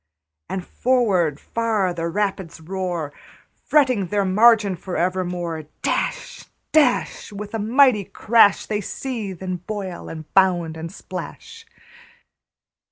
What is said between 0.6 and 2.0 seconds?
forward far